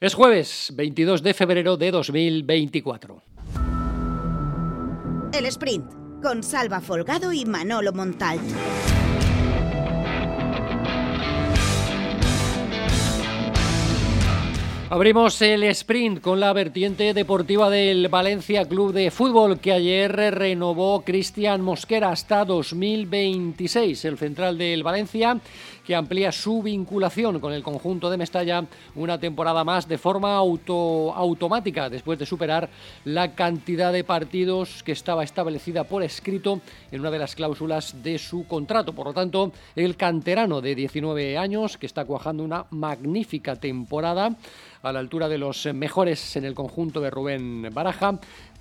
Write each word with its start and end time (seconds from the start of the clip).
Es 0.00 0.14
jueves 0.14 0.72
22 0.76 1.24
de 1.24 1.34
febrero 1.34 1.76
de 1.76 1.90
2024. 1.90 3.20
El 5.32 5.46
sprint 5.46 5.92
con 6.22 6.44
Salva 6.44 6.80
Folgado 6.80 7.32
y 7.32 7.44
Manolo 7.44 7.92
Montal. 7.92 8.38
Abrimos 14.90 15.42
el 15.42 15.64
sprint 15.64 16.22
con 16.22 16.40
la 16.40 16.54
vertiente 16.54 17.12
deportiva 17.12 17.68
del 17.68 18.08
Valencia 18.08 18.64
Club 18.64 18.94
de 18.94 19.10
Fútbol 19.10 19.58
que 19.58 19.72
ayer 19.72 20.10
renovó 20.34 21.02
Cristian 21.02 21.60
Mosquera 21.60 22.10
hasta 22.10 22.46
2026. 22.46 24.06
El 24.06 24.16
central 24.16 24.56
del 24.56 24.82
Valencia 24.82 25.38
que 25.84 25.94
amplía 25.94 26.32
su 26.32 26.62
vinculación 26.62 27.38
con 27.38 27.52
el 27.52 27.62
conjunto 27.62 28.08
de 28.08 28.16
Mestalla 28.16 28.64
una 28.94 29.18
temporada 29.18 29.62
más 29.62 29.88
de 29.88 29.98
forma 29.98 30.34
auto, 30.36 31.14
automática 31.14 31.90
después 31.90 32.18
de 32.18 32.26
superar 32.26 32.70
la 33.04 33.34
cantidad 33.34 33.92
de 33.92 34.04
partidos 34.04 34.82
que 34.82 34.92
estaba 34.92 35.24
establecida 35.24 35.84
por 35.84 36.02
escrito 36.02 36.60
en 36.90 37.00
una 37.00 37.10
de 37.10 37.18
las 37.18 37.34
cláusulas 37.34 38.02
de 38.02 38.18
su 38.18 38.46
contrato. 38.46 38.94
Por 38.94 39.06
lo 39.06 39.14
tanto, 39.14 39.52
el 39.76 39.96
canterano 39.96 40.62
de 40.62 40.74
19 40.74 41.36
años 41.36 41.76
que 41.76 41.86
está 41.86 42.06
cuajando 42.06 42.42
una 42.42 42.66
magnífica 42.70 43.56
temporada 43.56 44.36
a 44.82 44.92
la 44.92 44.98
altura 44.98 45.28
de 45.28 45.38
los 45.38 45.66
mejores 45.74 46.36
en 46.36 46.44
el 46.44 46.54
conjunto 46.54 47.00
de 47.00 47.10
Rubén 47.10 47.68
Baraja. 47.72 48.18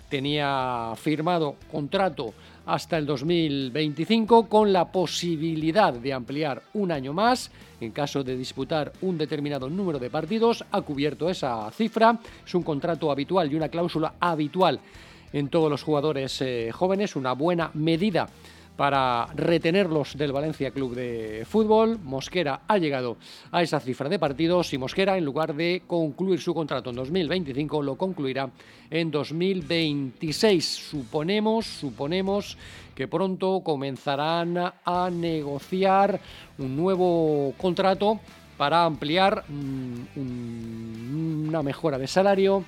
Tenía 0.10 0.94
firmado 0.96 1.56
contrato 1.72 2.34
hasta 2.66 2.98
el 2.98 3.06
2025 3.06 4.48
con 4.48 4.72
la 4.72 4.92
posibilidad 4.92 5.94
de 5.94 6.14
ampliar 6.14 6.62
un 6.74 6.92
año 6.92 7.14
más 7.14 7.52
en 7.82 7.92
caso 7.92 8.24
de 8.24 8.38
disputar 8.38 8.94
un 9.02 9.18
determinado 9.18 9.70
número 9.70 10.00
de 10.00 10.10
partidos. 10.10 10.64
Ha 10.72 10.82
cubierto 10.82 11.30
esa 11.30 11.70
cifra. 11.72 12.20
Es 12.46 12.56
un 12.56 12.64
contrato 12.64 13.12
habitual 13.12 13.52
y 13.52 13.56
una 13.56 13.70
cláusula 13.70 14.14
habitual 14.20 14.80
en 15.34 15.50
todos 15.50 15.70
los 15.70 15.84
jugadores 15.84 16.42
eh, 16.42 16.72
jóvenes, 16.72 17.16
una 17.16 17.34
buena 17.34 17.70
medida 17.74 18.28
para 18.78 19.28
retenerlos 19.36 20.16
del 20.16 20.32
Valencia 20.32 20.72
Club 20.72 20.96
de 20.96 21.46
Fútbol. 21.50 22.00
Mosquera 22.04 22.62
ha 22.68 22.78
llegado 22.78 23.18
a 23.52 23.64
esa 23.64 23.80
cifra 23.80 24.08
de 24.08 24.20
partidos 24.20 24.72
y 24.72 24.78
Mosquera, 24.78 25.18
en 25.18 25.26
lugar 25.26 25.56
de 25.56 25.82
concluir 25.88 26.40
su 26.40 26.54
contrato 26.54 26.92
en 26.92 26.98
2025, 26.98 27.82
lo 27.82 27.96
concluirá 27.96 28.50
en 28.90 29.10
2026. 29.10 30.64
Suponemos, 30.64 31.66
suponemos 31.66 32.58
que 32.96 33.08
pronto 33.08 33.62
comenzarán 33.62 34.58
a 34.58 35.10
negociar 35.12 36.20
un 36.60 36.78
nuevo 36.78 37.54
contrato 37.58 38.20
para 38.58 38.86
ampliar 38.86 39.44
mm, 39.48 41.48
una 41.48 41.64
mejora 41.64 41.98
de 41.98 42.08
salario, 42.08 42.64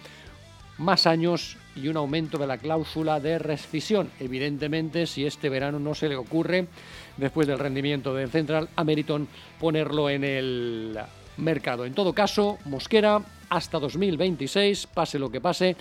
más 0.78 1.06
años 1.06 1.58
y 1.76 1.88
un 1.88 1.98
aumento 1.98 2.38
de 2.38 2.48
la 2.48 2.58
cláusula 2.58 3.20
de 3.20 3.40
rescisión. 3.40 4.10
Evidentemente, 4.20 5.06
si 5.08 5.26
este 5.26 5.50
verano 5.50 5.80
no 5.80 5.96
se 5.96 6.10
le 6.10 6.16
ocurre, 6.16 6.68
después 7.18 7.48
del 7.48 7.60
rendimiento 7.60 8.14
del 8.14 8.30
Central, 8.30 8.70
a 8.76 8.84
Meriton 8.84 9.28
ponerlo 9.60 10.10
en 10.10 10.24
el 10.24 11.00
mercado. 11.38 11.86
En 11.86 11.94
todo 11.94 12.14
caso, 12.14 12.58
Mosquera 12.66 13.22
hasta 13.50 13.80
2026, 13.80 14.88
pase 14.88 15.20
lo 15.20 15.32
que 15.32 15.42
pase, 15.42 15.76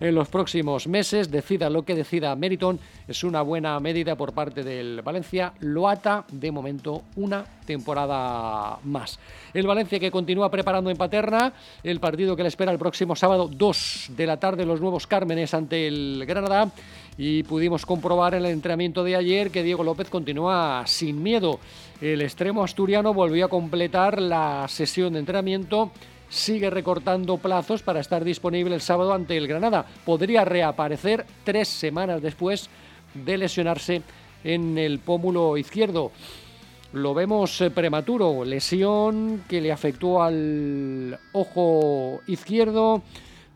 en 0.00 0.14
los 0.14 0.28
próximos 0.28 0.86
meses, 0.86 1.30
decida 1.30 1.70
lo 1.70 1.84
que 1.84 1.94
decida 1.94 2.34
Meriton, 2.36 2.78
es 3.06 3.24
una 3.24 3.42
buena 3.42 3.78
medida 3.80 4.16
por 4.16 4.32
parte 4.32 4.62
del 4.62 5.02
Valencia, 5.02 5.52
lo 5.60 5.88
ata 5.88 6.24
de 6.30 6.52
momento 6.52 7.02
una 7.16 7.44
temporada 7.66 8.78
más. 8.84 9.18
El 9.52 9.66
Valencia 9.66 9.98
que 9.98 10.10
continúa 10.10 10.50
preparando 10.50 10.90
en 10.90 10.96
Paterna 10.96 11.52
el 11.82 12.00
partido 12.00 12.36
que 12.36 12.42
le 12.42 12.48
espera 12.48 12.72
el 12.72 12.78
próximo 12.78 13.16
sábado 13.16 13.48
2 13.52 14.10
de 14.16 14.26
la 14.26 14.38
tarde 14.38 14.64
los 14.64 14.80
nuevos 14.80 15.06
Cármenes 15.06 15.52
ante 15.54 15.86
el 15.86 16.24
Granada 16.26 16.70
y 17.16 17.42
pudimos 17.42 17.84
comprobar 17.84 18.34
en 18.34 18.44
el 18.44 18.52
entrenamiento 18.52 19.02
de 19.02 19.16
ayer 19.16 19.50
que 19.50 19.64
Diego 19.64 19.82
López 19.82 20.08
continúa 20.08 20.84
sin 20.86 21.22
miedo. 21.22 21.58
El 22.00 22.22
extremo 22.22 22.62
asturiano 22.62 23.12
volvió 23.12 23.46
a 23.46 23.48
completar 23.48 24.22
la 24.22 24.66
sesión 24.68 25.14
de 25.14 25.18
entrenamiento 25.18 25.90
sigue 26.28 26.70
recortando 26.70 27.38
plazos 27.38 27.82
para 27.82 28.00
estar 28.00 28.24
disponible 28.24 28.74
el 28.74 28.80
sábado 28.80 29.12
ante 29.12 29.36
el 29.36 29.48
Granada. 29.48 29.86
Podría 30.04 30.44
reaparecer 30.44 31.26
tres 31.44 31.68
semanas 31.68 32.22
después 32.22 32.68
de 33.14 33.38
lesionarse 33.38 34.02
en 34.44 34.78
el 34.78 34.98
pómulo 34.98 35.56
izquierdo. 35.56 36.12
Lo 36.92 37.12
vemos 37.12 37.60
eh, 37.60 37.70
prematuro, 37.70 38.44
lesión 38.44 39.44
que 39.48 39.60
le 39.60 39.72
afectó 39.72 40.22
al 40.22 41.18
ojo 41.32 42.20
izquierdo 42.26 43.02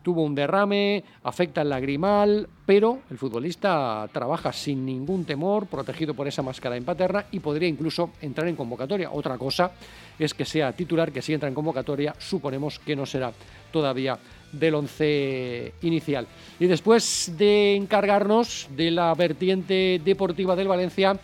tuvo 0.03 0.21
un 0.21 0.35
derrame, 0.35 1.03
afecta 1.23 1.61
el 1.61 1.69
lagrimal, 1.69 2.47
pero 2.65 2.99
el 3.09 3.17
futbolista 3.17 4.07
trabaja 4.11 4.53
sin 4.53 4.85
ningún 4.85 5.25
temor, 5.25 5.65
protegido 5.67 6.13
por 6.13 6.27
esa 6.27 6.43
máscara 6.43 6.77
en 6.77 6.85
paterna 6.85 7.25
y 7.31 7.39
podría 7.39 7.67
incluso 7.67 8.11
entrar 8.21 8.47
en 8.47 8.55
convocatoria. 8.55 9.09
Otra 9.11 9.37
cosa 9.37 9.71
es 10.19 10.33
que 10.33 10.45
sea 10.45 10.73
titular, 10.73 11.11
que 11.11 11.21
si 11.21 11.33
entra 11.33 11.49
en 11.49 11.55
convocatoria, 11.55 12.13
suponemos 12.19 12.79
que 12.79 12.95
no 12.95 13.05
será 13.05 13.31
todavía 13.71 14.19
del 14.51 14.75
once 14.75 15.73
inicial. 15.81 16.27
Y 16.59 16.67
después 16.67 17.33
de 17.37 17.75
encargarnos 17.75 18.67
de 18.75 18.91
la 18.91 19.13
vertiente 19.15 19.99
deportiva 20.03 20.55
del 20.55 20.67
Valencia, 20.67 21.17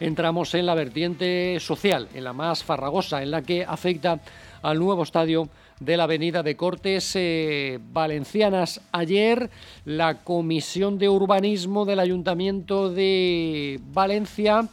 entramos 0.00 0.54
en 0.54 0.66
la 0.66 0.74
vertiente 0.74 1.58
social, 1.60 2.08
en 2.14 2.24
la 2.24 2.32
más 2.32 2.62
farragosa, 2.64 3.22
en 3.22 3.30
la 3.30 3.42
que 3.42 3.64
afecta 3.64 4.20
al 4.62 4.78
nuevo 4.78 5.02
estadio 5.02 5.48
de 5.80 5.96
la 5.96 6.04
Avenida 6.04 6.42
de 6.42 6.56
Cortes 6.56 7.12
eh, 7.14 7.78
Valencianas. 7.92 8.80
Ayer 8.92 9.50
la 9.84 10.22
Comisión 10.22 10.98
de 10.98 11.08
Urbanismo 11.08 11.84
del 11.84 12.00
Ayuntamiento 12.00 12.90
de 12.90 13.80
Valencia 13.92 14.68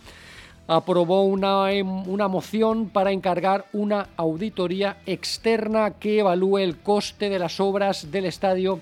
aprobó 0.67 1.23
una, 1.23 1.71
em, 1.71 2.07
una, 2.07 2.27
moción 2.29 2.89
para 2.89 3.11
encargar 3.11 3.65
una 3.73 4.07
auditoría 4.15 4.97
externa 5.05 5.91
que 5.99 6.19
evalúe 6.19 6.59
el 6.59 6.77
coste 6.77 7.29
de 7.29 7.39
las 7.39 7.59
obras 7.59 8.11
del 8.11 8.25
estadio 8.25 8.79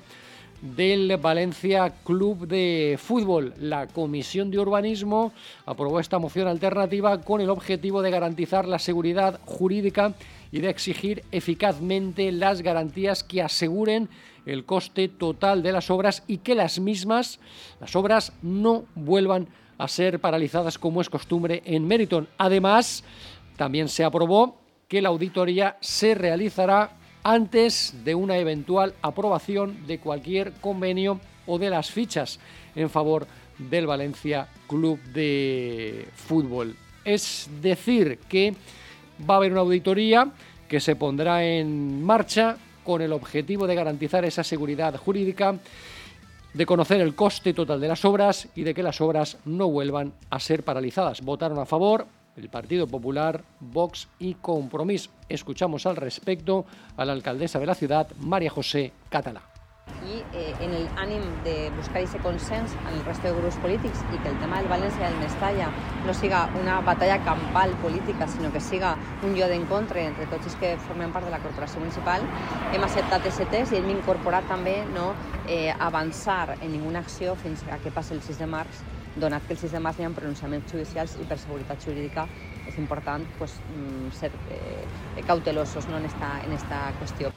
del 0.62 1.18
Valencia 1.18 1.92
Club 2.04 2.48
de 2.48 2.98
Fútbol. 3.02 3.54
La 3.58 3.88
Comisión 3.88 4.52
de 4.52 4.60
Urbanismo 4.60 5.34
aprobó 5.66 6.00
esta 6.00 6.20
moción 6.20 6.48
alternativa 6.48 7.22
con 7.22 7.42
el 7.42 7.50
objetivo 7.50 8.02
de 8.02 8.12
garantizar 8.12 8.68
la 8.68 8.80
seguridad 8.80 9.40
jurídica 9.46 10.14
y 10.52 10.60
de 10.60 10.70
exigir 10.70 11.24
eficazmente 11.32 12.32
las 12.32 12.62
garantías 12.62 13.24
que 13.24 13.42
aseguren 13.42 14.10
el 14.46 14.66
coste 14.66 15.08
total 15.08 15.64
de 15.64 15.72
las 15.72 15.90
obras 15.90 16.24
y 16.28 16.38
que 16.38 16.56
las 16.56 16.80
mismas, 16.80 17.40
las 17.80 17.96
obras, 17.96 18.34
no 18.42 18.86
vuelvan 18.96 19.48
a 19.78 19.88
ser 19.88 20.20
paralizadas 20.20 20.78
como 20.78 21.02
es 21.02 21.10
costumbre 21.10 21.64
en 21.66 21.88
Meriton. 21.88 22.28
Además, 22.38 23.04
también 23.58 23.88
se 23.88 24.04
aprobó 24.04 24.58
que 24.88 25.02
la 25.02 25.10
auditoría 25.10 25.78
se 25.80 26.14
realizará 26.14 26.98
antes 27.24 27.94
de 28.04 28.16
una 28.16 28.38
eventual 28.38 28.94
aprobación 29.02 29.86
de 29.88 30.00
cualquier 30.00 30.54
convenio 30.54 31.20
o 31.46 31.60
de 31.60 31.70
las 31.70 31.92
fichas 31.92 32.40
en 32.76 32.90
favor 32.90 33.28
del 33.58 33.88
Valencia 33.88 34.48
Club 34.68 35.00
de 35.14 36.08
Fútbol. 36.16 36.76
Es 37.04 37.50
decir, 37.62 38.20
que 38.30 38.56
va 39.30 39.36
a 39.36 39.38
haber 39.38 39.52
una 39.52 39.62
auditoría 39.62 40.32
que 40.68 40.80
se 40.80 40.96
pondrá 40.96 41.44
en 41.44 42.04
marcha 42.04 42.58
con 42.84 43.02
el 43.02 43.14
objetivo 43.14 43.68
de 43.68 43.76
garantizar 43.76 44.26
esa 44.26 44.44
seguridad 44.44 44.96
jurídica, 44.96 45.56
de 46.54 46.66
conocer 46.66 47.02
el 47.02 47.16
coste 47.16 47.54
total 47.54 47.80
de 47.80 47.88
las 47.88 48.04
obras 48.06 48.48
y 48.56 48.64
de 48.64 48.74
que 48.74 48.84
las 48.84 49.00
obras 49.02 49.38
no 49.46 49.70
vuelvan 49.70 50.14
a 50.30 50.40
ser 50.40 50.64
paralizadas. 50.64 51.22
Votaron 51.22 51.60
a 51.60 51.66
favor 51.66 52.08
el 52.38 52.50
Partido 52.50 52.88
Popular, 52.88 53.44
Vox 53.60 54.08
y 54.20 54.36
Compromís. 54.36 55.10
Escuchamos 55.30 55.86
al 55.86 55.96
respecto 55.96 56.66
a 56.98 57.06
la 57.06 57.14
alcaldesa 57.14 57.60
de 57.60 57.66
la 57.66 57.76
ciudad, 57.76 58.08
María 58.20 58.50
José 58.50 58.94
Catalá. 59.10 59.52
i 60.06 60.24
eh, 60.34 60.54
en 60.62 60.74
el 60.74 60.88
ànim 60.98 61.24
de 61.46 61.70
buscar 61.76 62.02
aquest 62.02 62.18
consens 62.24 62.74
en 62.80 62.94
el 62.94 63.04
resta 63.06 63.28
de 63.28 63.34
grups 63.38 63.58
polítics 63.62 64.02
i 64.14 64.20
que 64.24 64.32
el 64.32 64.38
tema 64.42 64.62
del 64.62 64.70
València 64.72 65.04
i 65.04 65.08
del 65.10 65.20
Mestalla 65.22 65.68
no 66.06 66.16
siga 66.18 66.42
una 66.60 66.80
batalla 66.86 67.20
campal 67.26 67.76
política, 67.84 68.28
sinó 68.28 68.52
que 68.54 68.62
siga 68.62 68.96
un 69.24 69.36
lloc 69.38 69.52
d'encontre 69.52 70.06
entre 70.08 70.26
tots 70.32 70.50
els 70.50 70.58
que 70.62 70.74
formen 70.88 71.14
part 71.14 71.28
de 71.28 71.34
la 71.34 71.42
corporació 71.44 71.84
municipal, 71.84 72.26
hem 72.72 72.88
acceptat 72.88 73.20
aquest 73.20 73.46
text 73.54 73.76
i 73.76 73.82
hem 73.82 73.92
incorporat 73.94 74.48
també 74.50 74.82
no, 74.96 75.12
eh, 75.48 75.74
en 75.76 76.72
ninguna 76.72 77.00
acció 77.00 77.36
fins 77.36 77.64
a 77.70 77.78
que 77.78 77.92
passi 77.92 78.14
el 78.14 78.22
6 78.22 78.40
de 78.40 78.48
març, 78.48 78.82
donat 79.16 79.46
que 79.48 79.54
el 79.54 79.60
6 79.60 79.74
de 79.76 79.84
març 79.84 80.00
hi 80.00 80.08
ha 80.08 80.14
pronunciaments 80.16 80.72
judicials 80.72 81.18
i 81.20 81.28
per 81.28 81.38
seguretat 81.40 81.84
jurídica 81.84 82.28
és 82.68 82.78
important 82.80 83.26
pues, 83.38 83.58
mm, 83.76 84.12
ser 84.16 84.32
eh, 84.52 85.24
cautelosos 85.28 85.88
no, 85.90 85.98
en, 85.98 86.06
esta, 86.06 86.40
en 86.46 86.54
esta 86.54 86.92
qüestió. 87.00 87.34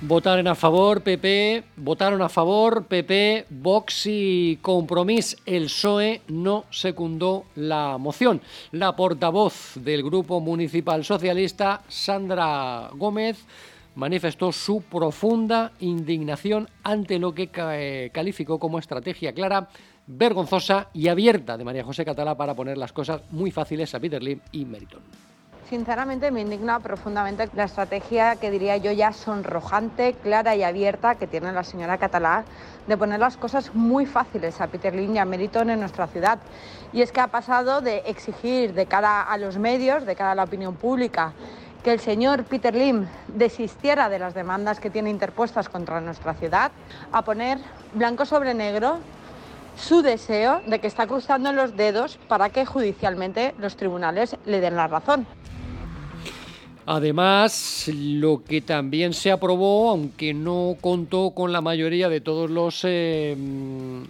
Votaron 0.00 0.46
a 0.46 0.54
favor 0.54 1.02
PP, 1.02 1.64
votaron 1.76 2.22
a 2.22 2.28
favor 2.28 2.84
PP, 2.84 3.46
Vox 3.50 4.06
y 4.06 4.56
Compromís. 4.62 5.36
El 5.44 5.64
PSOE 5.64 6.22
no 6.28 6.66
secundó 6.70 7.46
la 7.56 7.98
moción. 7.98 8.40
La 8.70 8.94
portavoz 8.94 9.72
del 9.74 10.04
Grupo 10.04 10.38
Municipal 10.38 11.04
Socialista, 11.04 11.82
Sandra 11.88 12.90
Gómez, 12.92 13.44
manifestó 13.98 14.52
su 14.52 14.82
profunda 14.82 15.72
indignación 15.80 16.68
ante 16.84 17.18
lo 17.18 17.34
que 17.34 17.50
eh, 17.52 18.10
calificó 18.14 18.60
como 18.60 18.78
estrategia 18.78 19.32
clara, 19.32 19.68
vergonzosa 20.06 20.86
y 20.92 21.08
abierta 21.08 21.56
de 21.56 21.64
María 21.64 21.82
José 21.82 22.04
Catalá 22.04 22.36
para 22.36 22.54
poner 22.54 22.78
las 22.78 22.92
cosas 22.92 23.22
muy 23.32 23.50
fáciles 23.50 23.92
a 23.96 24.00
Peter 24.00 24.22
Lim 24.22 24.40
y 24.52 24.64
Meriton. 24.64 25.02
Sinceramente 25.68 26.30
me 26.30 26.42
indigna 26.42 26.78
profundamente 26.78 27.50
la 27.54 27.64
estrategia 27.64 28.36
que 28.36 28.52
diría 28.52 28.76
yo 28.76 28.92
ya 28.92 29.12
sonrojante, 29.12 30.14
clara 30.14 30.54
y 30.54 30.62
abierta 30.62 31.16
que 31.16 31.26
tiene 31.26 31.52
la 31.52 31.64
señora 31.64 31.98
Catalá 31.98 32.44
de 32.86 32.96
poner 32.96 33.18
las 33.18 33.36
cosas 33.36 33.74
muy 33.74 34.06
fáciles 34.06 34.60
a 34.60 34.68
Peter 34.68 34.94
Lim 34.94 35.16
y 35.16 35.18
a 35.18 35.24
Meriton 35.24 35.70
en 35.70 35.80
nuestra 35.80 36.06
ciudad. 36.06 36.38
Y 36.92 37.02
es 37.02 37.10
que 37.10 37.20
ha 37.20 37.26
pasado 37.26 37.80
de 37.80 37.98
exigir 38.06 38.74
de 38.74 38.86
cara 38.86 39.22
a 39.22 39.36
los 39.36 39.58
medios, 39.58 40.06
de 40.06 40.14
cara 40.14 40.30
a 40.30 40.34
la 40.36 40.44
opinión 40.44 40.76
pública, 40.76 41.34
que 41.88 41.94
el 41.94 42.00
señor 42.00 42.44
Peter 42.44 42.74
Lim 42.74 43.06
desistiera 43.28 44.10
de 44.10 44.18
las 44.18 44.34
demandas 44.34 44.78
que 44.78 44.90
tiene 44.90 45.08
interpuestas 45.08 45.70
contra 45.70 46.02
nuestra 46.02 46.34
ciudad, 46.34 46.70
a 47.12 47.24
poner 47.24 47.56
blanco 47.94 48.26
sobre 48.26 48.52
negro 48.52 48.98
su 49.74 50.02
deseo 50.02 50.60
de 50.66 50.80
que 50.80 50.86
está 50.86 51.06
cruzando 51.06 51.50
los 51.50 51.78
dedos 51.78 52.18
para 52.28 52.50
que 52.50 52.66
judicialmente 52.66 53.54
los 53.58 53.78
tribunales 53.78 54.36
le 54.44 54.60
den 54.60 54.76
la 54.76 54.86
razón. 54.86 55.26
Además, 56.84 57.90
lo 57.94 58.44
que 58.44 58.60
también 58.60 59.14
se 59.14 59.30
aprobó, 59.30 59.88
aunque 59.88 60.34
no 60.34 60.76
contó 60.82 61.30
con 61.30 61.52
la 61.52 61.62
mayoría 61.62 62.10
de 62.10 62.20
todos 62.20 62.50
los 62.50 62.82
eh, 62.84 63.34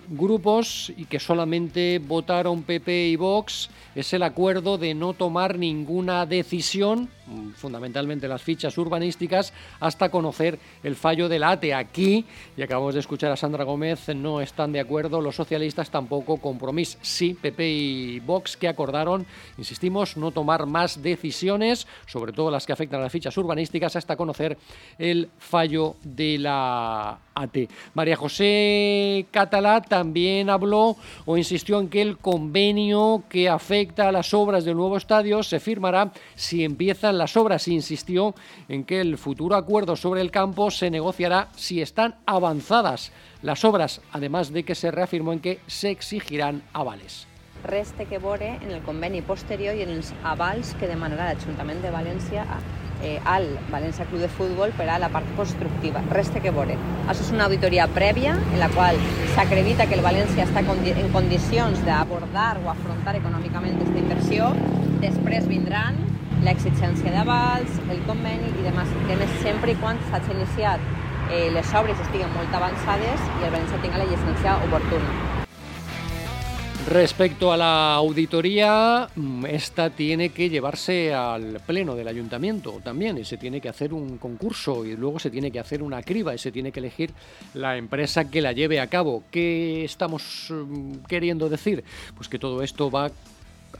grupos 0.08 0.92
y 0.96 1.04
que 1.04 1.20
solamente 1.20 2.00
votaron 2.04 2.64
PP 2.64 3.06
y 3.06 3.14
Vox, 3.14 3.70
es 3.94 4.12
el 4.14 4.24
acuerdo 4.24 4.78
de 4.78 4.94
no 4.94 5.12
tomar 5.12 5.58
ninguna 5.58 6.26
decisión 6.26 7.08
fundamentalmente 7.56 8.28
las 8.28 8.42
fichas 8.42 8.76
urbanísticas, 8.78 9.52
hasta 9.80 10.10
conocer 10.10 10.58
el 10.82 10.96
fallo 10.96 11.28
del 11.28 11.44
ATE. 11.44 11.74
Aquí, 11.74 12.24
y 12.56 12.62
acabamos 12.62 12.94
de 12.94 13.00
escuchar 13.00 13.32
a 13.32 13.36
Sandra 13.36 13.64
Gómez, 13.64 14.08
no 14.14 14.40
están 14.40 14.72
de 14.72 14.80
acuerdo 14.80 15.20
los 15.20 15.36
socialistas, 15.36 15.90
tampoco 15.90 16.38
compromiso. 16.38 16.98
Sí, 17.02 17.36
PP 17.40 17.68
y 17.68 18.20
Vox, 18.20 18.56
que 18.56 18.68
acordaron, 18.68 19.26
insistimos, 19.56 20.16
no 20.16 20.30
tomar 20.30 20.66
más 20.66 21.02
decisiones, 21.02 21.86
sobre 22.06 22.32
todo 22.32 22.50
las 22.50 22.66
que 22.66 22.72
afectan 22.72 23.00
a 23.00 23.04
las 23.04 23.12
fichas 23.12 23.36
urbanísticas, 23.36 23.96
hasta 23.96 24.16
conocer 24.16 24.56
el 24.98 25.30
fallo 25.38 25.96
de 26.02 26.38
la 26.38 27.18
María 27.94 28.16
José 28.16 29.26
Catalá 29.30 29.80
también 29.82 30.50
habló 30.50 30.96
o 31.26 31.36
insistió 31.36 31.80
en 31.80 31.88
que 31.88 32.02
el 32.02 32.18
convenio 32.18 33.24
que 33.28 33.48
afecta 33.48 34.08
a 34.08 34.12
las 34.12 34.34
obras 34.34 34.64
del 34.64 34.76
nuevo 34.76 34.96
estadio 34.96 35.42
se 35.42 35.60
firmará 35.60 36.12
si 36.34 36.64
empiezan 36.64 37.18
las 37.18 37.36
obras 37.36 37.68
insistió 37.68 38.34
en 38.68 38.84
que 38.84 39.00
el 39.00 39.18
futuro 39.18 39.56
acuerdo 39.56 39.96
sobre 39.96 40.20
el 40.20 40.30
campo 40.30 40.70
se 40.70 40.90
negociará 40.90 41.48
si 41.56 41.80
están 41.80 42.16
avanzadas 42.26 43.12
las 43.42 43.64
obras, 43.64 44.00
además 44.12 44.52
de 44.52 44.64
que 44.64 44.74
se 44.74 44.90
reafirmó 44.90 45.32
en 45.32 45.40
que 45.40 45.60
se 45.66 45.90
exigirán 45.90 46.62
avales. 46.72 47.26
Reste 47.64 48.06
que 48.06 48.18
vore 48.18 48.56
en 48.62 48.70
el 48.70 48.82
conveni 48.82 49.20
posterior 49.20 49.74
i 49.74 49.82
en 49.82 49.90
els 49.90 50.12
avals 50.22 50.74
que 50.78 50.86
demanarà 50.86 51.32
l'Ajuntament 51.32 51.80
de 51.82 51.90
València 51.90 52.44
eh, 53.02 53.18
al 53.26 53.48
València 53.72 54.06
Club 54.06 54.22
de 54.22 54.28
Futbol 54.30 54.72
per 54.78 54.86
a 54.88 54.98
la 55.02 55.08
part 55.10 55.26
constructiva. 55.36 56.02
Reste 56.14 56.40
que 56.44 56.52
vore. 56.54 56.76
Això 57.06 57.24
és 57.26 57.32
una 57.34 57.48
auditoria 57.48 57.88
prèvia 57.90 58.36
en 58.38 58.58
la 58.62 58.70
qual 58.74 58.98
s'acredita 59.34 59.88
que 59.90 59.98
el 59.98 60.04
València 60.06 60.46
està 60.46 60.62
en 60.62 61.10
condicions 61.14 61.82
d'abordar 61.86 62.52
o 62.62 62.70
afrontar 62.70 63.16
econòmicament 63.18 63.76
aquesta 63.76 64.04
inversió. 64.04 64.52
Després 65.02 65.50
vindran 65.50 65.98
l'exigència 66.46 67.10
d'avals, 67.10 67.80
el 67.90 68.04
conveni 68.06 68.52
i 68.54 68.68
demás 68.68 68.94
temes 69.10 69.34
sempre 69.42 69.74
i 69.74 69.80
quan 69.82 69.98
s'hagi 70.08 70.30
iniciat 70.36 70.86
eh, 71.32 71.50
les 71.54 71.74
obres 71.74 72.06
estiguen 72.06 72.30
molt 72.38 72.54
avançades 72.54 73.26
i 73.40 73.42
el 73.42 73.52
València 73.52 73.82
tinga 73.82 74.00
la 74.04 74.08
llicència 74.12 74.56
oportuna. 74.68 75.37
Respecto 76.88 77.52
a 77.52 77.56
la 77.58 77.96
auditoría, 77.96 79.10
mm, 79.14 79.44
esta 79.44 79.90
tiene 79.90 80.30
que 80.30 80.48
llevarse 80.48 81.12
al 81.12 81.60
pleno 81.66 81.94
del 81.94 82.08
ayuntamiento 82.08 82.80
también 82.82 83.18
y 83.18 83.26
se 83.26 83.36
tiene 83.36 83.60
que 83.60 83.68
hacer 83.68 83.92
un 83.92 84.16
concurso 84.16 84.86
y 84.86 84.96
luego 84.96 85.18
se 85.18 85.28
tiene 85.28 85.50
que 85.50 85.60
hacer 85.60 85.82
una 85.82 86.02
criba 86.02 86.34
y 86.34 86.38
se 86.38 86.50
tiene 86.50 86.72
que 86.72 86.80
elegir 86.80 87.12
la 87.52 87.76
empresa 87.76 88.30
que 88.30 88.40
la 88.40 88.52
lleve 88.52 88.80
a 88.80 88.86
cabo. 88.86 89.24
¿Qué 89.30 89.84
estamos 89.84 90.46
mm, 90.48 91.04
queriendo 91.06 91.50
decir? 91.50 91.84
Pues 92.16 92.26
que 92.26 92.38
todo 92.38 92.62
esto 92.62 92.90
va 92.90 93.10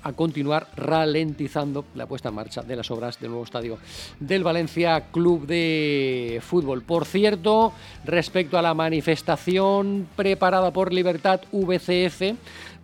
a 0.03 0.13
continuar 0.13 0.69
ralentizando 0.77 1.87
la 1.95 2.07
puesta 2.07 2.29
en 2.29 2.35
marcha 2.35 2.63
de 2.63 2.77
las 2.77 2.91
obras 2.91 3.19
del 3.19 3.31
nuevo 3.31 3.45
estadio 3.45 3.79
del 4.21 4.45
Valencia 4.45 5.07
Club 5.11 5.47
de 5.47 6.41
Fútbol. 6.43 6.83
Por 6.83 7.05
cierto, 7.05 7.73
respecto 8.05 8.59
a 8.59 8.63
la 8.63 8.75
manifestación 8.75 10.07
preparada 10.15 10.73
por 10.73 10.93
Libertad 10.93 11.41
VCF, 11.53 12.37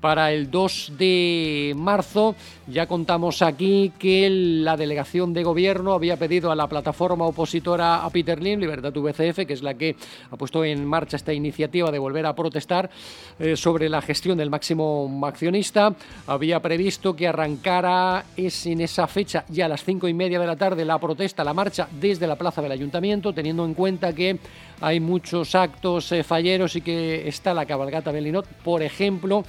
para 0.04 0.32
el 0.32 0.50
2 0.50 0.92
de 0.98 1.72
marzo. 1.74 2.36
Ya 2.66 2.86
contamos 2.86 3.40
aquí 3.40 3.90
que 3.98 4.28
la 4.28 4.76
delegación 4.76 5.32
de 5.32 5.42
gobierno 5.42 5.94
había 5.94 6.18
pedido 6.18 6.52
a 6.52 6.54
la 6.54 6.66
plataforma 6.66 7.24
opositora 7.24 8.04
a 8.04 8.10
Peter 8.10 8.42
Lim, 8.42 8.60
Libertad 8.60 8.92
VCF, 8.92 9.46
que 9.46 9.54
es 9.54 9.62
la 9.62 9.72
que 9.72 9.96
ha 10.30 10.36
puesto 10.36 10.62
en 10.62 10.84
marcha 10.84 11.16
esta 11.16 11.32
iniciativa 11.32 11.90
de 11.90 11.98
volver 11.98 12.26
a 12.26 12.34
protestar 12.34 12.90
eh, 13.38 13.56
sobre 13.56 13.88
la 13.88 14.02
gestión 14.02 14.36
del 14.36 14.50
máximo 14.50 15.10
accionista. 15.24 15.94
Había 16.26 16.60
previsto 16.60 17.16
que 17.16 17.26
arrancara 17.26 18.26
en 18.36 18.80
esa 18.82 19.06
fecha 19.06 19.46
y 19.50 19.62
a 19.62 19.68
las 19.68 19.84
cinco 19.84 20.06
y 20.06 20.12
media 20.12 20.38
de 20.38 20.46
la 20.46 20.56
tarde 20.56 20.84
la 20.84 20.98
protesta, 20.98 21.44
la 21.44 21.54
marcha 21.54 21.88
desde 21.90 22.26
la 22.26 22.36
plaza 22.36 22.60
del 22.60 22.72
ayuntamiento, 22.72 23.32
teniendo 23.32 23.64
en 23.64 23.72
cuenta 23.72 24.14
que 24.14 24.38
hay 24.80 25.00
muchos 25.00 25.54
actos 25.54 26.12
eh, 26.12 26.22
falleros 26.24 26.76
y 26.76 26.80
que 26.80 27.26
está 27.28 27.54
la 27.54 27.64
cabalgata 27.64 28.12
Belinot. 28.12 28.46
Por 28.46 28.82
ejemplo, 28.82 29.44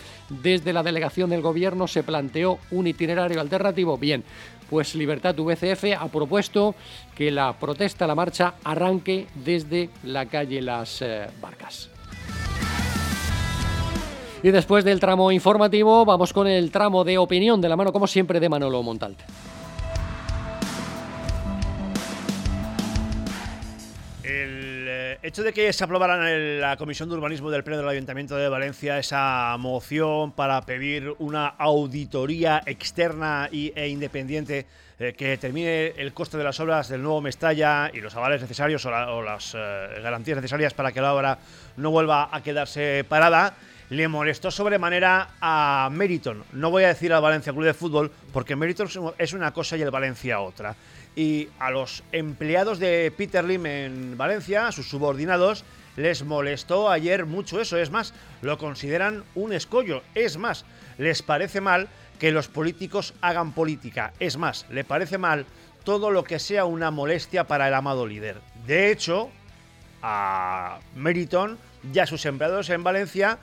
desde 0.45 0.73
la 0.73 0.83
delegación 0.83 1.31
del 1.31 1.41
gobierno 1.41 1.87
se 1.87 2.03
planteó 2.03 2.59
un 2.69 2.85
itinerario 2.85 3.41
alternativo. 3.41 3.97
Bien, 3.97 4.23
pues 4.69 4.93
Libertad 4.93 5.33
VCF 5.35 5.85
ha 5.99 6.07
propuesto 6.07 6.75
que 7.15 7.31
la 7.31 7.53
protesta, 7.53 8.05
la 8.05 8.13
marcha, 8.13 8.53
arranque 8.63 9.25
desde 9.33 9.89
la 10.03 10.27
calle 10.27 10.61
Las 10.61 11.01
eh, 11.01 11.25
Barcas. 11.41 11.89
Y 14.43 14.51
después 14.51 14.85
del 14.85 14.99
tramo 14.99 15.31
informativo, 15.31 16.05
vamos 16.05 16.31
con 16.31 16.45
el 16.45 16.69
tramo 16.69 17.03
de 17.03 17.17
opinión 17.17 17.59
de 17.59 17.67
la 17.67 17.75
mano, 17.75 17.91
como 17.91 18.05
siempre, 18.05 18.39
de 18.39 18.47
Manolo 18.47 18.83
Montalte. 18.83 19.25
Hecho 25.27 25.41
de 25.41 25.53
que 25.53 25.73
se 25.73 25.83
aprobara 25.83 26.31
en 26.31 26.61
la 26.61 26.77
Comisión 26.77 27.09
de 27.09 27.15
Urbanismo 27.15 27.49
del 27.49 27.63
Pleno 27.63 27.79
del 27.79 27.89
Ayuntamiento 27.89 28.35
de 28.35 28.47
Valencia 28.47 28.99
esa 28.99 29.57
moción 29.57 30.31
para 30.33 30.61
pedir 30.61 31.15
una 31.17 31.47
auditoría 31.47 32.61
externa 32.67 33.49
e 33.51 33.87
independiente 33.87 34.67
eh, 34.99 35.15
que 35.17 35.29
determine 35.29 35.87
el 35.97 36.13
coste 36.13 36.37
de 36.37 36.43
las 36.43 36.59
obras 36.59 36.89
del 36.89 37.01
nuevo 37.01 37.21
Mestalla 37.21 37.89
y 37.91 38.01
los 38.01 38.15
avales 38.15 38.39
necesarios 38.39 38.85
o, 38.85 39.21
las 39.23 39.55
eh, 39.55 39.87
garantías 40.03 40.35
necesarias 40.35 40.75
para 40.75 40.91
que 40.91 41.01
la 41.01 41.15
obra 41.15 41.39
no 41.77 41.89
vuelva 41.89 42.29
a 42.31 42.43
quedarse 42.43 43.03
parada, 43.09 43.55
le 43.89 44.07
molestó 44.07 44.51
sobremanera 44.51 45.29
a 45.41 45.89
Meriton. 45.91 46.43
No 46.53 46.69
voy 46.69 46.83
a 46.83 46.89
decir 46.89 47.11
al 47.11 47.23
Valencia 47.23 47.51
Club 47.51 47.65
de 47.65 47.73
Fútbol 47.73 48.11
porque 48.31 48.55
Meriton 48.55 48.87
es 49.17 49.33
una 49.33 49.51
cosa 49.51 49.75
y 49.75 49.81
el 49.81 49.89
Valencia 49.89 50.39
otra 50.39 50.75
y 51.15 51.49
a 51.59 51.71
los 51.71 52.03
empleados 52.11 52.79
de 52.79 53.11
Peter 53.15 53.43
Lim 53.43 53.65
en 53.65 54.17
Valencia, 54.17 54.67
a 54.67 54.71
sus 54.71 54.89
subordinados, 54.89 55.63
les 55.95 56.23
molestó 56.23 56.89
ayer 56.89 57.25
mucho 57.25 57.61
eso. 57.61 57.77
Es 57.77 57.89
más, 57.89 58.13
lo 58.41 58.57
consideran 58.57 59.23
un 59.33 59.53
escollo. 59.53 60.03
Es 60.13 60.37
más, 60.37 60.65
les 60.97 61.21
parece 61.21 61.61
mal 61.61 61.87
que 62.19 62.31
los 62.31 62.47
políticos 62.47 63.13
hagan 63.21 63.53
política. 63.53 64.13
Es 64.19 64.37
más, 64.37 64.65
le 64.69 64.83
parece 64.83 65.17
mal 65.17 65.45
todo 65.83 66.11
lo 66.11 66.23
que 66.23 66.39
sea 66.39 66.65
una 66.65 66.91
molestia 66.91 67.45
para 67.45 67.67
el 67.67 67.73
amado 67.73 68.07
líder. 68.07 68.41
De 68.65 68.91
hecho, 68.91 69.29
a 70.01 70.79
Meriton 70.95 71.57
y 71.93 71.99
a 71.99 72.07
sus 72.07 72.25
empleados 72.25 72.69
en 72.69 72.83
Valencia 72.83 73.39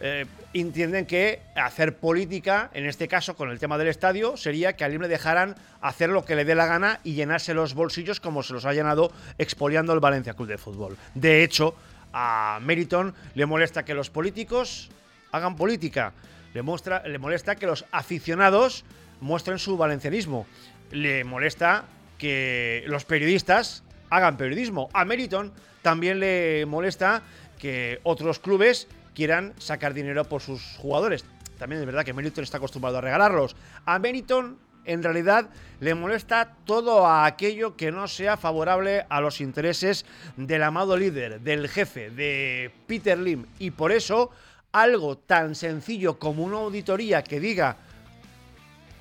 eh, 0.00 0.26
entienden 0.52 1.06
que 1.06 1.40
hacer 1.54 1.96
política, 1.96 2.70
en 2.74 2.86
este 2.86 3.08
caso 3.08 3.36
con 3.36 3.50
el 3.50 3.58
tema 3.58 3.78
del 3.78 3.88
estadio, 3.88 4.36
sería 4.36 4.74
que 4.74 4.84
a 4.84 4.88
Lim 4.88 5.02
le 5.02 5.08
dejaran 5.08 5.54
hacer 5.80 6.10
lo 6.10 6.24
que 6.24 6.34
le 6.34 6.44
dé 6.44 6.54
la 6.54 6.66
gana 6.66 7.00
y 7.04 7.14
llenarse 7.14 7.54
los 7.54 7.74
bolsillos 7.74 8.20
como 8.20 8.42
se 8.42 8.52
los 8.52 8.64
ha 8.64 8.72
llenado 8.72 9.12
expoliando 9.38 9.92
el 9.92 10.00
Valencia 10.00 10.34
Club 10.34 10.48
de 10.48 10.58
Fútbol. 10.58 10.96
De 11.14 11.44
hecho, 11.44 11.74
a 12.12 12.58
Meriton 12.62 13.14
le 13.34 13.46
molesta 13.46 13.84
que 13.84 13.94
los 13.94 14.10
políticos 14.10 14.90
hagan 15.32 15.56
política, 15.56 16.12
le, 16.54 16.62
le 16.62 17.18
molesta 17.18 17.56
que 17.56 17.66
los 17.66 17.84
aficionados 17.90 18.84
muestren 19.20 19.58
su 19.58 19.76
valencianismo, 19.76 20.46
le 20.90 21.24
molesta 21.24 21.84
que 22.18 22.84
los 22.86 23.04
periodistas 23.04 23.82
hagan 24.10 24.36
periodismo. 24.36 24.88
A 24.92 25.04
Meriton 25.04 25.52
también 25.82 26.20
le 26.20 26.66
molesta 26.66 27.22
que 27.58 28.00
otros 28.04 28.38
clubes 28.38 28.86
quieran 29.14 29.54
sacar 29.58 29.94
dinero 29.94 30.24
por 30.24 30.42
sus 30.42 30.76
jugadores. 30.78 31.24
También 31.58 31.80
es 31.80 31.86
verdad 31.86 32.04
que 32.04 32.12
Meriton 32.12 32.44
está 32.44 32.58
acostumbrado 32.58 32.98
a 32.98 33.00
regalarlos. 33.00 33.56
A 33.84 33.98
Meriton 33.98 34.58
en 34.84 35.02
realidad 35.02 35.48
le 35.80 35.94
molesta 35.94 36.56
todo 36.64 37.06
aquello 37.06 37.76
que 37.76 37.90
no 37.90 38.08
sea 38.08 38.36
favorable 38.36 39.06
a 39.08 39.20
los 39.20 39.40
intereses 39.40 40.04
del 40.36 40.62
amado 40.62 40.96
líder, 40.96 41.40
del 41.40 41.68
jefe, 41.68 42.10
de 42.10 42.70
Peter 42.86 43.18
Lim. 43.18 43.46
Y 43.58 43.70
por 43.70 43.92
eso, 43.92 44.30
algo 44.72 45.16
tan 45.16 45.54
sencillo 45.54 46.18
como 46.18 46.44
una 46.44 46.58
auditoría 46.58 47.22
que 47.22 47.40
diga 47.40 47.76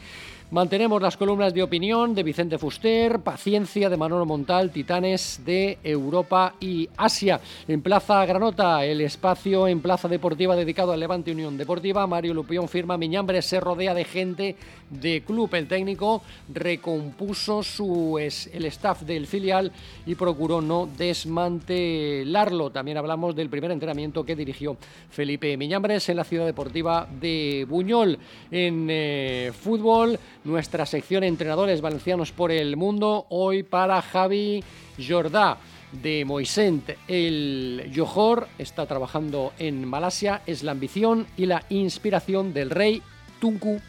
Mantenemos 0.51 1.03
las 1.03 1.17
columnas 1.17 1.53
de 1.55 1.63
opinión 1.63 2.15
de 2.15 2.23
Vicente 2.23 2.59
Fuster, 2.59 3.19
Paciencia 3.21 3.89
de 3.89 3.97
Manolo 3.97 4.27
Montal, 4.27 4.71
Titanes 4.71 5.41
de 5.45 5.79
Europa 5.83 6.55
y 6.61 6.89
Asia. 6.97 7.41
En 7.67 7.83
Plaza 7.83 8.25
Granota, 8.27 8.85
el 8.85 9.01
espacio 9.01 9.67
en 9.67 9.81
Plaza 9.81 10.07
Deportiva 10.07 10.55
dedicado 10.55 10.93
al 10.93 11.01
Levante 11.01 11.33
Unión 11.33 11.57
Deportiva. 11.57 12.07
Mario 12.07 12.35
Lupión 12.35 12.69
firma 12.69 12.99
Miñambre, 12.99 13.43
se 13.43 13.59
rodea 13.59 13.95
de 13.95 14.05
gente 14.05 14.57
de 14.91 15.23
club. 15.23 15.53
El 15.55 15.67
técnico 15.67 16.23
recompuso 16.53 17.63
su, 17.63 18.19
el 18.19 18.65
staff 18.67 19.03
del 19.03 19.27
filial 19.27 19.73
y 20.07 20.15
procuró 20.15 20.61
no 20.61 20.89
desmantelarlo. 20.97 22.71
También 22.71 22.99
hablamos 22.99 23.35
del 23.35 23.49
primer 23.49 23.71
entrenamiento 23.71 24.25
que 24.25 24.37
dirigió 24.37 24.77
Felipe 25.11 25.57
Miñambres 25.57 26.09
en 26.11 26.17
la 26.17 26.25
ciudad 26.25 26.47
deportiva 26.47 27.09
de 27.21 27.67
Buñol. 27.69 28.19
En 28.51 28.87
eh, 28.91 29.53
fútbol, 29.59 30.19
nuestra 30.45 30.87
sección 30.87 31.25
Entrenadores 31.25 31.81
Valencianos 31.81 32.33
por 32.33 32.53
el 32.53 32.77
Mundo, 32.77 33.27
hoy 33.31 33.63
para 33.63 34.01
Javi 34.03 34.63
Jordá 34.97 35.59
de 35.91 36.25
Moisent. 36.25 36.91
El 37.09 37.91
Johor 37.95 38.49
está 38.59 38.87
trabajando 38.87 39.53
en 39.59 39.87
Malasia, 39.87 40.43
es 40.47 40.63
la 40.63 40.73
ambición 40.73 41.27
y 41.37 41.47
la 41.47 41.65
inspiración 41.71 42.53
del 42.53 42.71
rey 42.71 43.03
Tunku 43.41 43.81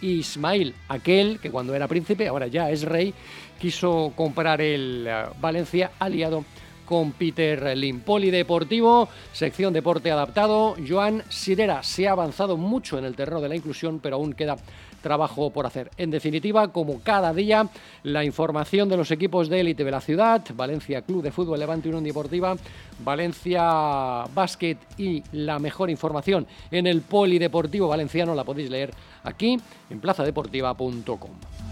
Ismail, 0.00 0.74
aquel 0.88 1.40
que 1.40 1.50
cuando 1.50 1.74
era 1.74 1.88
príncipe, 1.88 2.28
ahora 2.28 2.46
ya 2.46 2.70
es 2.70 2.82
rey, 2.82 3.12
quiso 3.60 4.12
comprar 4.16 4.60
el 4.60 5.06
eh, 5.06 5.24
Valencia 5.40 5.90
aliado 5.98 6.44
con 6.88 7.12
Peter 7.12 7.76
Lim. 7.76 8.00
Polideportivo, 8.00 9.10
sección 9.32 9.74
deporte 9.74 10.10
adaptado. 10.10 10.74
Joan 10.88 11.22
Sirera 11.28 11.82
se 11.82 12.08
ha 12.08 12.12
avanzado 12.12 12.56
mucho 12.56 12.98
en 12.98 13.04
el 13.04 13.14
terreno 13.14 13.42
de 13.42 13.48
la 13.50 13.56
inclusión, 13.56 14.00
pero 14.02 14.16
aún 14.16 14.32
queda 14.32 14.56
trabajo 15.02 15.50
por 15.50 15.66
hacer. 15.66 15.90
En 15.96 16.10
definitiva, 16.10 16.68
como 16.68 17.00
cada 17.00 17.32
día, 17.32 17.68
la 18.02 18.24
información 18.24 18.88
de 18.88 18.96
los 18.96 19.10
equipos 19.10 19.48
de 19.48 19.60
élite 19.60 19.84
de 19.84 19.90
la 19.90 20.00
ciudad, 20.00 20.42
Valencia 20.54 21.02
Club 21.02 21.22
de 21.22 21.32
Fútbol 21.32 21.58
Levante 21.58 21.88
Unión 21.88 22.04
Deportiva, 22.04 22.56
Valencia 23.04 24.24
Basket 24.34 24.76
y 24.96 25.22
la 25.32 25.58
mejor 25.58 25.90
información 25.90 26.46
en 26.70 26.86
el 26.86 27.02
Polideportivo 27.02 27.88
Valenciano 27.88 28.34
la 28.34 28.44
podéis 28.44 28.70
leer 28.70 28.90
aquí 29.24 29.58
en 29.90 30.00
plazadeportiva.com. 30.00 31.67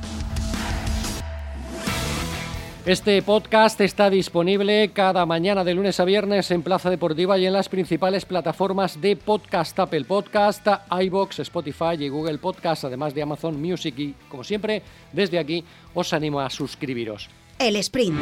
Este 2.86 3.20
podcast 3.20 3.80
está 3.80 4.10
disponible 4.10 4.92
cada 4.92 5.26
mañana 5.26 5.64
de 5.64 5.74
lunes 5.74 5.98
a 5.98 6.04
viernes 6.04 6.52
en 6.52 6.62
Plaza 6.62 6.88
Deportiva 6.88 7.36
y 7.36 7.44
en 7.44 7.52
las 7.52 7.68
principales 7.68 8.24
plataformas 8.24 9.00
de 9.00 9.16
podcast, 9.16 9.76
Apple 9.80 10.04
Podcast, 10.04 10.64
iBox, 11.02 11.40
Spotify 11.40 11.96
y 11.98 12.08
Google 12.08 12.38
Podcast, 12.38 12.84
además 12.84 13.12
de 13.12 13.22
Amazon 13.22 13.60
Music 13.60 13.98
y, 13.98 14.14
como 14.28 14.44
siempre, 14.44 14.82
desde 15.12 15.40
aquí 15.40 15.64
os 15.94 16.12
animo 16.12 16.38
a 16.38 16.48
suscribiros. 16.48 17.28
El 17.58 17.74
sprint. 17.74 18.20